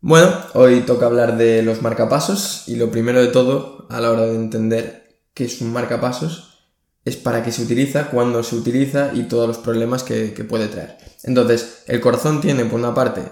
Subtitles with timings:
[0.00, 4.26] Bueno, hoy toca hablar de los marcapasos y lo primero de todo, a la hora
[4.26, 6.68] de entender qué es un marcapasos,
[7.04, 10.68] es para qué se utiliza, cuándo se utiliza y todos los problemas que, que puede
[10.68, 10.98] traer.
[11.24, 13.22] Entonces, el corazón tiene por una parte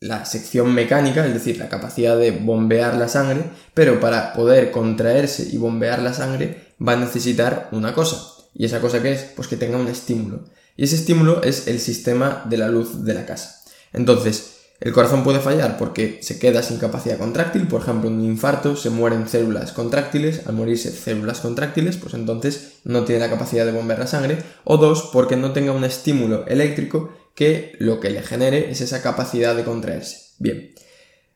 [0.00, 5.48] la sección mecánica, es decir, la capacidad de bombear la sangre, pero para poder contraerse
[5.52, 8.20] y bombear la sangre va a necesitar una cosa.
[8.54, 9.22] ¿Y esa cosa que es?
[9.36, 10.46] Pues que tenga un estímulo.
[10.76, 13.62] Y ese estímulo es el sistema de la luz de la casa.
[13.92, 18.24] Entonces, el corazón puede fallar porque se queda sin capacidad contráctil, por ejemplo, en un
[18.24, 23.64] infarto se mueren células contráctiles, al morirse células contráctiles, pues entonces no tiene la capacidad
[23.64, 28.10] de bombear la sangre, o dos, porque no tenga un estímulo eléctrico que lo que
[28.10, 30.32] le genere es esa capacidad de contraerse.
[30.40, 30.74] Bien.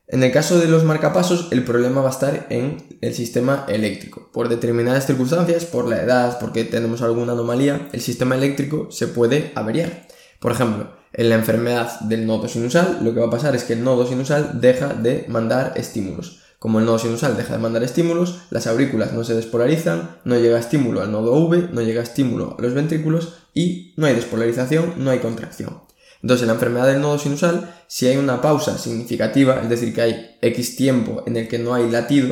[0.09, 4.29] En el caso de los marcapasos, el problema va a estar en el sistema eléctrico.
[4.33, 9.53] Por determinadas circunstancias, por la edad, porque tenemos alguna anomalía, el sistema eléctrico se puede
[9.55, 10.05] averiar.
[10.39, 13.73] Por ejemplo, en la enfermedad del nodo sinusal, lo que va a pasar es que
[13.73, 16.43] el nodo sinusal deja de mandar estímulos.
[16.59, 20.59] Como el nodo sinusal deja de mandar estímulos, las aurículas no se despolarizan, no llega
[20.59, 25.09] estímulo al nodo V, no llega estímulo a los ventrículos y no hay despolarización, no
[25.09, 25.81] hay contracción.
[26.21, 30.01] Entonces, en la enfermedad del nodo sinusal, si hay una pausa significativa, es decir, que
[30.01, 32.29] hay X tiempo en el que no hay latido,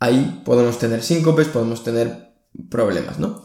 [0.00, 2.32] ahí podemos tener síncopes, podemos tener
[2.68, 3.44] problemas, ¿no?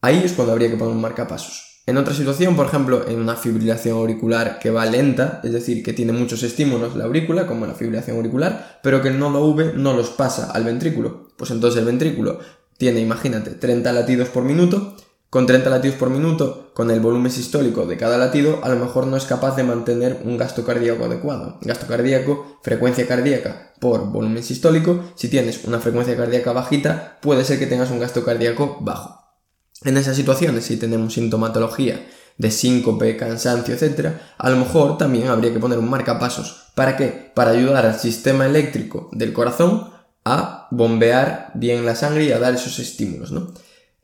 [0.00, 1.67] Ahí es cuando habría que poner un marcapasos.
[1.88, 5.94] En otra situación, por ejemplo, en una fibrilación auricular que va lenta, es decir, que
[5.94, 9.94] tiene muchos estímulos la aurícula, como la fibrilación auricular, pero que el nodo V no
[9.94, 12.40] los pasa al ventrículo, pues entonces el ventrículo
[12.76, 14.96] tiene, imagínate, 30 latidos por minuto,
[15.30, 19.06] con 30 latidos por minuto, con el volumen sistólico de cada latido, a lo mejor
[19.06, 21.56] no es capaz de mantener un gasto cardíaco adecuado.
[21.62, 25.04] Gasto cardíaco, frecuencia cardíaca por volumen sistólico.
[25.14, 29.17] Si tienes una frecuencia cardíaca bajita, puede ser que tengas un gasto cardíaco bajo.
[29.84, 35.52] En esas situaciones, si tenemos sintomatología de síncope, cansancio, etc., a lo mejor también habría
[35.52, 36.70] que poner un marcapasos.
[36.74, 37.32] ¿Para qué?
[37.34, 39.90] Para ayudar al sistema eléctrico del corazón
[40.24, 43.52] a bombear bien la sangre y a dar esos estímulos, ¿no?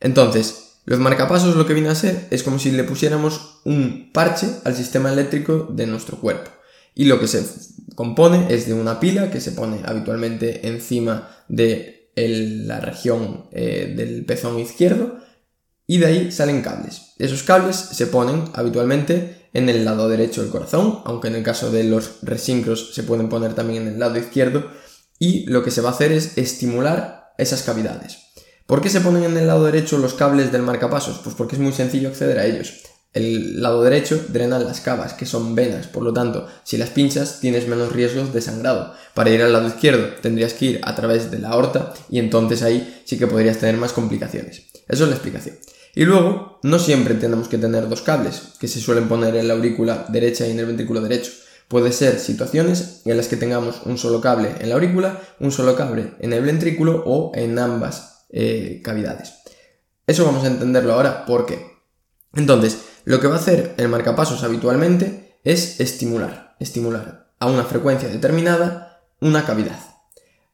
[0.01, 4.49] Entonces, los marcapasos lo que viene a ser es como si le pusiéramos un parche
[4.65, 6.51] al sistema eléctrico de nuestro cuerpo.
[6.95, 7.45] Y lo que se
[7.95, 14.25] compone es de una pila que se pone habitualmente encima de la región eh, del
[14.25, 15.24] pezón izquierdo
[15.87, 17.15] y de ahí salen cables.
[17.19, 21.71] Esos cables se ponen habitualmente en el lado derecho del corazón, aunque en el caso
[21.71, 24.71] de los resincros se pueden poner también en el lado izquierdo
[25.19, 28.19] y lo que se va a hacer es estimular esas cavidades.
[28.67, 31.21] ¿Por qué se ponen en el lado derecho los cables del marcapasos?
[31.23, 32.81] Pues porque es muy sencillo acceder a ellos.
[33.13, 37.39] El lado derecho drena las cavas, que son venas, por lo tanto, si las pinchas
[37.39, 38.93] tienes menos riesgos de sangrado.
[39.15, 42.63] Para ir al lado izquierdo tendrías que ir a través de la aorta y entonces
[42.63, 44.65] ahí sí que podrías tener más complicaciones.
[44.89, 45.57] Eso es la explicación.
[45.95, 49.55] Y luego, no siempre tenemos que tener dos cables, que se suelen poner en la
[49.55, 51.31] aurícula derecha y en el ventrículo derecho.
[51.69, 55.77] Puede ser situaciones en las que tengamos un solo cable en la aurícula, un solo
[55.77, 59.35] cable en el ventrículo o en ambas eh, cavidades.
[60.07, 61.65] Eso vamos a entenderlo ahora por qué.
[62.35, 68.09] Entonces, lo que va a hacer el marcapasos habitualmente es estimular, estimular a una frecuencia
[68.09, 69.79] determinada una cavidad.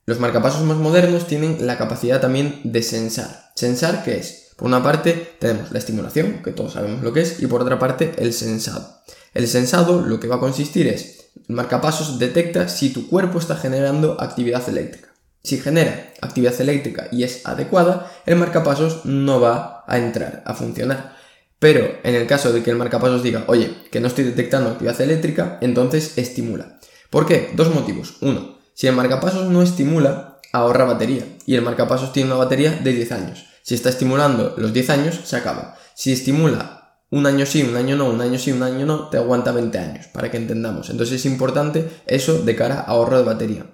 [0.06, 3.50] Los marcapasos más modernos tienen la capacidad también de sensar.
[3.54, 4.49] ¿Sensar qué es?
[4.60, 7.78] Por una parte tenemos la estimulación, que todos sabemos lo que es, y por otra
[7.78, 9.00] parte el sensado.
[9.32, 13.56] El sensado lo que va a consistir es, el marcapasos detecta si tu cuerpo está
[13.56, 15.14] generando actividad eléctrica.
[15.42, 21.16] Si genera actividad eléctrica y es adecuada, el marcapasos no va a entrar a funcionar.
[21.58, 25.00] Pero en el caso de que el marcapasos diga, oye, que no estoy detectando actividad
[25.00, 26.78] eléctrica, entonces estimula.
[27.08, 27.50] ¿Por qué?
[27.54, 28.18] Dos motivos.
[28.20, 31.24] Uno, si el marcapasos no estimula, ahorra batería.
[31.46, 33.49] Y el marcapasos tiene una batería de 10 años.
[33.70, 35.76] Si está estimulando los 10 años, se acaba.
[35.94, 39.16] Si estimula un año sí, un año no, un año sí, un año no, te
[39.16, 40.90] aguanta 20 años, para que entendamos.
[40.90, 43.66] Entonces es importante eso de cara a ahorro de batería.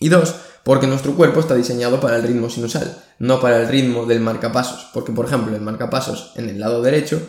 [0.00, 0.34] Y dos,
[0.64, 4.88] porque nuestro cuerpo está diseñado para el ritmo sinusal, no para el ritmo del marcapasos.
[4.94, 7.20] Porque, por ejemplo, el marcapasos en el lado derecho,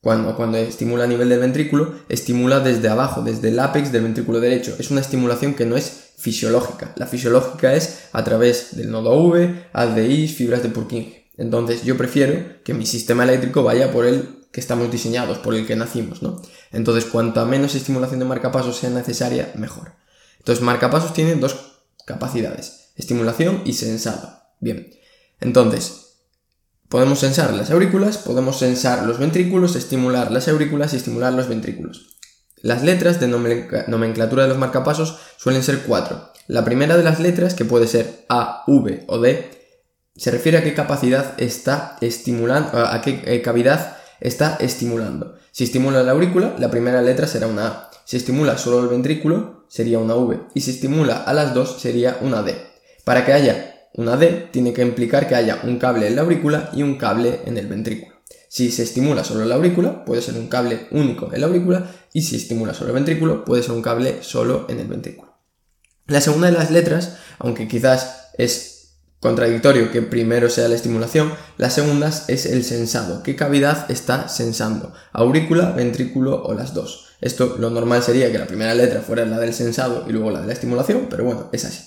[0.00, 4.40] cuando, cuando estimula a nivel del ventrículo, estimula desde abajo, desde el ápex del ventrículo
[4.40, 4.74] derecho.
[4.80, 6.94] Es una estimulación que no es fisiológica.
[6.96, 11.23] La fisiológica es a través del nodo V, ADI, fibras de Purkinje.
[11.36, 15.66] Entonces yo prefiero que mi sistema eléctrico vaya por el que estamos diseñados, por el
[15.66, 16.40] que nacimos, ¿no?
[16.70, 19.92] Entonces cuanta menos estimulación de marcapasos sea necesaria, mejor.
[20.38, 21.56] Entonces marcapasos tiene dos
[22.06, 24.40] capacidades estimulación y sensado.
[24.60, 24.90] Bien,
[25.40, 26.18] entonces,
[26.88, 32.16] podemos sensar las aurículas, podemos sensar los ventrículos, estimular las aurículas y estimular los ventrículos.
[32.62, 36.32] Las letras de nomenclatura de los marcapasos suelen ser cuatro.
[36.46, 39.50] La primera de las letras, que puede ser A, V o D,
[40.16, 45.36] se refiere a qué capacidad está estimulando, a qué eh, cavidad está estimulando.
[45.50, 47.90] Si estimula la aurícula, la primera letra será una A.
[48.04, 52.18] Si estimula solo el ventrículo, sería una V, y si estimula a las dos sería
[52.20, 52.54] una D.
[53.02, 56.70] Para que haya una D, tiene que implicar que haya un cable en la aurícula
[56.74, 58.14] y un cable en el ventrículo.
[58.48, 62.22] Si se estimula solo la aurícula, puede ser un cable único en la aurícula, y
[62.22, 65.34] si estimula solo el ventrículo, puede ser un cable solo en el ventrículo.
[66.06, 68.73] La segunda de las letras, aunque quizás es
[69.24, 74.92] contradictorio que primero sea la estimulación, la segunda es el sensado, qué cavidad está sensando,
[75.14, 77.06] aurícula, ventrículo o las dos.
[77.22, 80.42] Esto lo normal sería que la primera letra fuera la del sensado y luego la
[80.42, 81.82] de la estimulación, pero bueno, es así.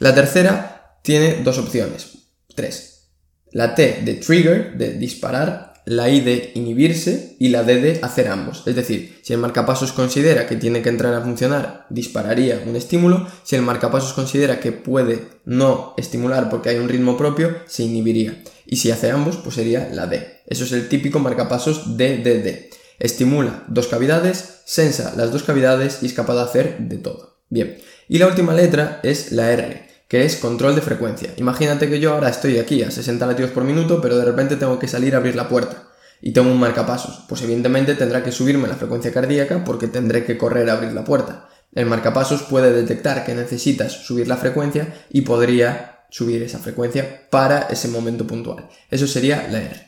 [0.00, 2.08] La tercera tiene dos opciones,
[2.54, 3.08] tres.
[3.52, 8.26] La T de trigger, de disparar, la I de inhibirse y la D de hacer
[8.28, 8.64] ambos.
[8.66, 13.26] Es decir, si el marcapasos considera que tiene que entrar a funcionar, dispararía un estímulo.
[13.44, 18.42] Si el marcapasos considera que puede no estimular porque hay un ritmo propio, se inhibiría.
[18.66, 20.42] Y si hace ambos, pues sería la D.
[20.48, 22.66] Eso es el típico marcapasos DDD.
[22.98, 27.38] Estimula dos cavidades, sensa las dos cavidades y es capaz de hacer de todo.
[27.48, 27.78] Bien.
[28.08, 31.32] Y la última letra es la R que es control de frecuencia.
[31.36, 34.78] Imagínate que yo ahora estoy aquí a 60 latidos por minuto, pero de repente tengo
[34.78, 35.88] que salir a abrir la puerta
[36.20, 37.24] y tengo un marcapasos.
[37.28, 41.04] Pues evidentemente tendrá que subirme la frecuencia cardíaca porque tendré que correr a abrir la
[41.04, 41.48] puerta.
[41.72, 47.62] El marcapasos puede detectar que necesitas subir la frecuencia y podría subir esa frecuencia para
[47.62, 48.68] ese momento puntual.
[48.90, 49.86] Eso sería la R.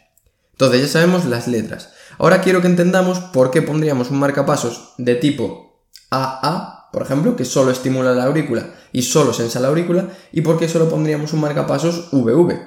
[0.52, 1.92] Entonces ya sabemos las letras.
[2.18, 7.44] Ahora quiero que entendamos por qué pondríamos un marcapasos de tipo AA por ejemplo, que
[7.44, 11.40] solo estimula la aurícula y solo sensa la aurícula, y por qué solo pondríamos un
[11.40, 12.58] marcapasos VV,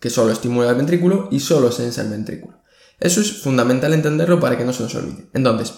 [0.00, 2.62] que solo estimula el ventrículo y solo sensa el ventrículo.
[3.00, 5.28] Eso es fundamental entenderlo para que no se nos olvide.
[5.32, 5.74] Entonces,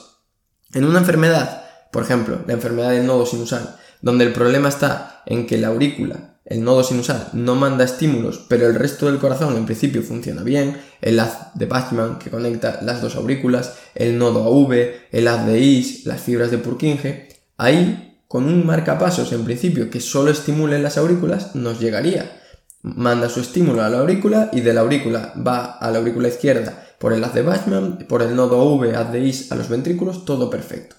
[0.72, 5.46] en una enfermedad, por ejemplo, la enfermedad del nodo sinusal, donde el problema está en
[5.46, 9.66] que la aurícula el nodo sinusal no manda estímulos, pero el resto del corazón en
[9.66, 14.72] principio funciona bien, el haz de Bachmann que conecta las dos aurículas, el nodo AV,
[15.12, 17.28] el haz de Is, las fibras de Purkinje,
[17.62, 22.40] Ahí, con un marcapasos en principio que solo estimule las aurículas, nos llegaría.
[22.80, 26.82] Manda su estímulo a la aurícula y de la aurícula va a la aurícula izquierda
[26.98, 30.24] por el haz de Bachmann, por el nodo V, haz de Is a los ventrículos,
[30.24, 30.96] todo perfecto.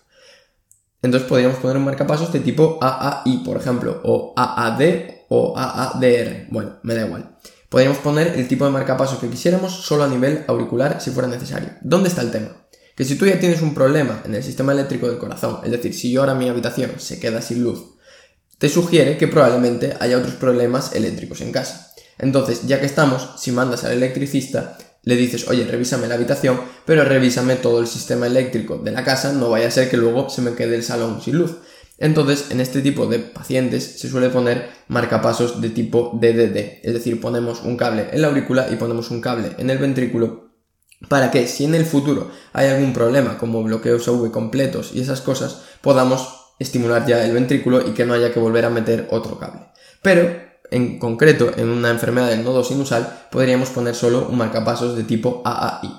[1.01, 4.81] Entonces podríamos poner un marcapasos de tipo AAI, por ejemplo, o AAD
[5.29, 6.45] o AADR.
[6.51, 7.37] Bueno, me da igual.
[7.69, 11.69] Podríamos poner el tipo de marcapasos que quisiéramos solo a nivel auricular si fuera necesario.
[11.81, 12.60] ¿Dónde está el tema?
[12.95, 15.93] Que si tú ya tienes un problema en el sistema eléctrico del corazón, es decir,
[15.93, 17.95] si yo ahora mi habitación se queda sin luz,
[18.57, 21.93] te sugiere que probablemente haya otros problemas eléctricos en casa.
[22.19, 27.03] Entonces, ya que estamos, si mandas al electricista, le dices, oye, revísame la habitación, pero
[27.03, 30.43] revísame todo el sistema eléctrico de la casa, no vaya a ser que luego se
[30.43, 31.55] me quede el salón sin luz.
[31.97, 37.19] Entonces, en este tipo de pacientes se suele poner marcapasos de tipo DDD, es decir,
[37.19, 40.50] ponemos un cable en la aurícula y ponemos un cable en el ventrículo
[41.07, 45.21] para que si en el futuro hay algún problema como bloqueos AV completos y esas
[45.21, 49.39] cosas, podamos estimular ya el ventrículo y que no haya que volver a meter otro
[49.39, 49.67] cable.
[50.01, 50.35] Pero,
[50.69, 55.41] en concreto, en una enfermedad del nodo sinusal, podríamos poner solo un marcapasos de tipo
[55.43, 55.91] AAI.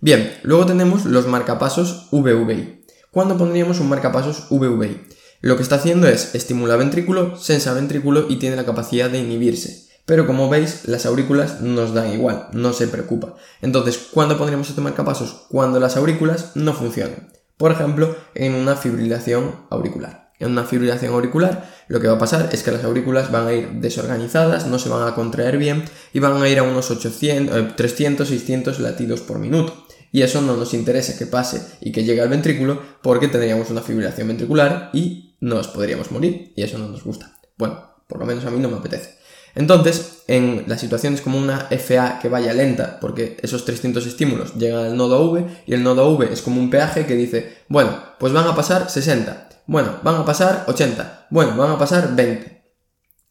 [0.00, 2.84] Bien, luego tenemos los marcapasos VVI.
[3.10, 5.00] ¿Cuándo pondríamos un marcapasos VVI?
[5.40, 9.88] Lo que está haciendo es estimular ventrículo, sensa ventrículo y tiene la capacidad de inhibirse.
[10.06, 13.36] Pero como veis, las aurículas nos dan igual, no se preocupa.
[13.62, 15.46] Entonces, ¿cuándo pondríamos este marcapasos?
[15.48, 17.32] Cuando las aurículas no funcionen.
[17.56, 20.32] Por ejemplo, en una fibrilación auricular.
[20.38, 23.52] En una fibrilación auricular, lo que va a pasar es que las aurículas van a
[23.52, 27.76] ir desorganizadas, no se van a contraer bien y van a ir a unos 800,
[27.76, 29.86] 300, 600 latidos por minuto.
[30.12, 33.80] Y eso no nos interesa que pase y que llegue al ventrículo porque tendríamos una
[33.80, 37.38] fibrilación ventricular y nos podríamos morir y eso no nos gusta.
[37.56, 39.23] Bueno, por lo menos a mí no me apetece.
[39.54, 44.84] Entonces, en las situaciones como una FA que vaya lenta, porque esos 300 estímulos llegan
[44.84, 48.32] al nodo V y el nodo V es como un peaje que dice, bueno, pues
[48.32, 52.64] van a pasar 60, bueno, van a pasar 80, bueno, van a pasar 20.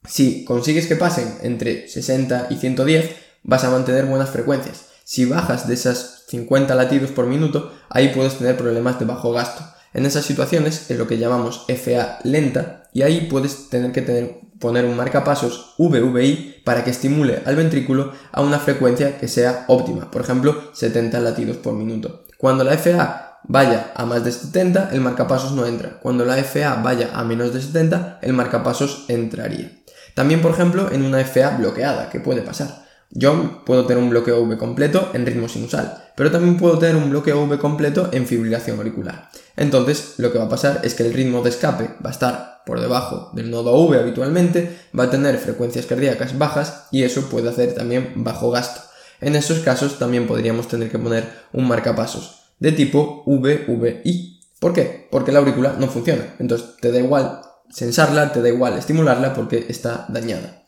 [0.05, 4.85] Si consigues que pasen entre 60 y 110, vas a mantener buenas frecuencias.
[5.03, 9.63] Si bajas de esas 50 latidos por minuto, ahí puedes tener problemas de bajo gasto.
[9.93, 14.85] En esas situaciones es lo que llamamos FA lenta y ahí puedes tener que poner
[14.85, 20.21] un marcapasos VVI para que estimule al ventrículo a una frecuencia que sea óptima, por
[20.21, 22.25] ejemplo 70 latidos por minuto.
[22.37, 25.99] Cuando la FA vaya a más de 70, el marcapasos no entra.
[26.01, 29.83] Cuando la FA vaya a menos de 70, el marcapasos entraría.
[30.15, 32.82] También, por ejemplo, en una FA bloqueada, ¿qué puede pasar?
[33.15, 37.09] Yo puedo tener un bloqueo V completo en ritmo sinusal, pero también puedo tener un
[37.09, 39.29] bloqueo V completo en fibrilación auricular.
[39.55, 42.63] Entonces, lo que va a pasar es que el ritmo de escape va a estar
[42.65, 47.49] por debajo del nodo V habitualmente, va a tener frecuencias cardíacas bajas y eso puede
[47.49, 48.81] hacer también bajo gasto.
[49.21, 55.09] En esos casos también podríamos tener que poner un marcapasos de tipo VVI ¿Por qué?
[55.11, 56.35] Porque la aurícula no funciona.
[56.39, 60.63] Entonces te da igual sensarla, te da igual estimularla porque está dañada.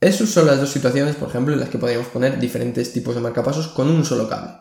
[0.00, 3.20] Esas son las dos situaciones, por ejemplo, en las que podríamos poner diferentes tipos de
[3.20, 4.52] marcapasos con un solo cable.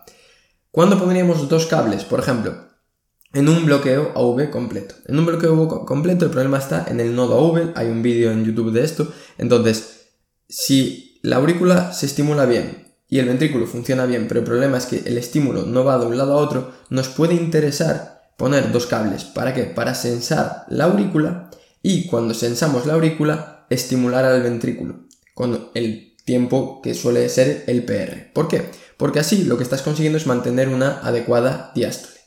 [0.72, 2.06] ¿Cuándo pondríamos dos cables?
[2.06, 2.56] Por ejemplo,
[3.34, 4.96] en un bloqueo AV completo.
[5.06, 8.32] En un bloqueo AV completo el problema está en el nodo AV, hay un vídeo
[8.32, 10.08] en YouTube de esto, entonces
[10.50, 14.88] si la aurícula se estimula bien y el ventrículo funciona bien, pero el problema es
[14.88, 18.88] que el estímulo no va de un lado a otro, nos puede interesar poner dos
[18.88, 19.24] cables.
[19.24, 19.66] ¿Para qué?
[19.66, 21.52] Para sensar la aurícula
[21.84, 25.07] y cuando sensamos la aurícula, estimular al ventrículo
[25.38, 28.34] con el tiempo que suele ser el PR.
[28.34, 28.72] ¿Por qué?
[28.98, 32.18] Porque así lo que estás consiguiendo es mantener una adecuada diástole.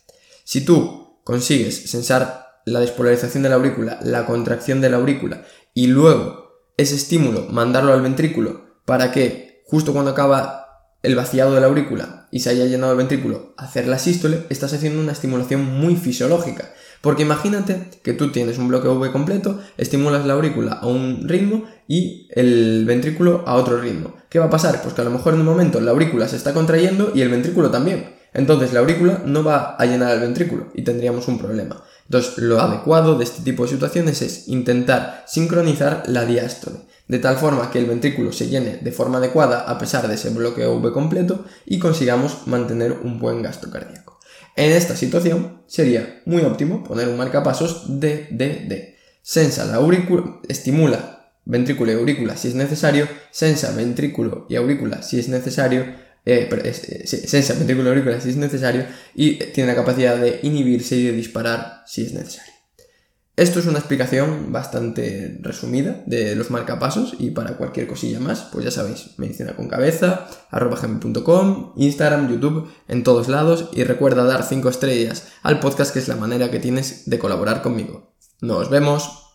[0.45, 5.43] Si tú consigues sensar la despolarización de la aurícula, la contracción de la aurícula
[5.75, 11.61] y luego ese estímulo mandarlo al ventrículo para que justo cuando acaba el vaciado de
[11.61, 15.65] la aurícula y se haya llenado el ventrículo, hacer la sístole, estás haciendo una estimulación
[15.65, 16.73] muy fisiológica.
[17.01, 21.65] Porque imagínate que tú tienes un bloque V completo, estimulas la aurícula a un ritmo
[21.89, 24.15] y el ventrículo a otro ritmo.
[24.29, 24.83] ¿Qué va a pasar?
[24.83, 27.31] Pues que a lo mejor en un momento la aurícula se está contrayendo y el
[27.31, 28.21] ventrículo también.
[28.33, 31.83] Entonces la aurícula no va a llenar el ventrículo y tendríamos un problema.
[32.05, 37.37] Entonces lo adecuado de este tipo de situaciones es intentar sincronizar la diástole, de tal
[37.37, 40.93] forma que el ventrículo se llene de forma adecuada a pesar de ese bloqueo V
[40.93, 44.10] completo y consigamos mantener un buen gasto cardíaco.
[44.61, 48.95] En esta situación sería muy óptimo poner un marcapasos DDD.
[49.23, 55.19] Sensa la aurícula, estimula ventrículo y aurícula si es necesario, sensa ventrículo y aurícula si
[55.19, 55.87] es necesario,
[56.27, 60.95] eh, eh, sensa ventrículo y aurícula si es necesario y tiene la capacidad de inhibirse
[60.97, 62.53] y de disparar si es necesario.
[63.41, 68.67] Esto es una explicación bastante resumida de los marcapasos y para cualquier cosilla más, pues
[68.67, 70.79] ya sabéis, medicina con cabeza, arroba
[71.77, 76.17] Instagram, YouTube, en todos lados y recuerda dar 5 estrellas al podcast que es la
[76.17, 78.13] manera que tienes de colaborar conmigo.
[78.43, 79.30] Nos vemos.